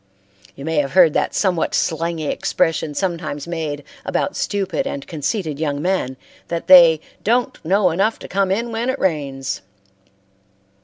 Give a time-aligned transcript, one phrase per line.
[0.55, 5.79] You may have heard the somewhat slangy expression sometimes made about stupid and conceited young
[5.79, 9.61] men, that they "don't know enough to come in when it rains."